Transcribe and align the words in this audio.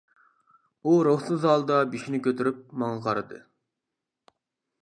ئۇ 0.83 0.93
روھسىز 1.07 1.45
ھالدا 1.51 1.77
بېشىنى 1.93 2.21
كۆتۈرۈپ 2.29 2.65
ماڭا 2.85 2.99
قارىدى. 3.09 3.41